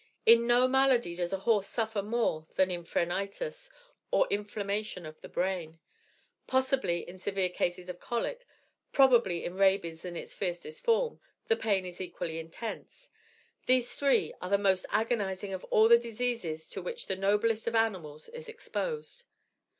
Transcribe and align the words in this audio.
In 0.25 0.47
no 0.47 0.67
malady 0.67 1.13
does 1.13 1.31
a 1.31 1.37
horse 1.41 1.67
suffer 1.67 2.01
more 2.01 2.47
than 2.55 2.71
in 2.71 2.83
phrenitis, 2.83 3.69
or 4.09 4.25
inflammation 4.31 5.05
of 5.05 5.21
the 5.21 5.29
brain. 5.29 5.79
Possibly 6.47 7.07
in 7.07 7.19
severe 7.19 7.49
cases 7.49 7.87
of 7.87 7.99
colic, 7.99 8.47
probably 8.93 9.45
in 9.45 9.53
rabies 9.53 10.03
in 10.03 10.15
its 10.15 10.33
fiercest 10.33 10.83
form, 10.83 11.19
the 11.45 11.55
pain 11.55 11.85
is 11.85 12.01
equally 12.01 12.39
intense. 12.39 13.11
These 13.67 13.93
three 13.93 14.33
are 14.41 14.49
the 14.49 14.57
most 14.57 14.87
agonizing 14.89 15.53
of 15.53 15.63
all 15.65 15.87
the 15.87 15.99
diseases 15.99 16.67
to 16.71 16.81
which 16.81 17.05
the 17.05 17.15
noblest 17.15 17.67
of 17.67 17.75
animals 17.75 18.27
is 18.29 18.49
exposed. 18.49 19.25